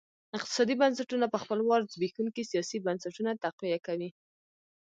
[0.37, 4.09] اقتصادي بنسټونه په خپل وار زبېښونکي سیاسي بنسټونه تقویه کوي.